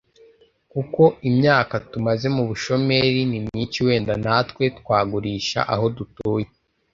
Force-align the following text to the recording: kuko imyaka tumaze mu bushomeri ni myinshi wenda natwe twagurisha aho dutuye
kuko 0.71 1.03
imyaka 1.29 1.75
tumaze 1.91 2.27
mu 2.35 2.43
bushomeri 2.49 3.21
ni 3.29 3.39
myinshi 3.45 3.79
wenda 3.87 4.13
natwe 4.25 4.63
twagurisha 4.79 5.59
aho 5.73 5.85
dutuye 5.97 6.47